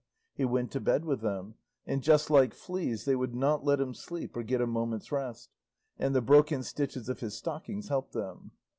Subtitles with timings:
[0.33, 1.53] He went to bed with them,
[1.85, 5.51] and just like fleas they would not let him sleep or get a moment's rest,
[5.99, 8.49] and the broken stitches of his stockings helped them.